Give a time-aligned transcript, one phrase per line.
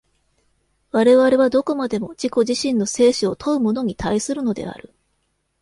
[0.91, 4.95] 我々はどこまでも自己自身の生死を問うものに対するのである。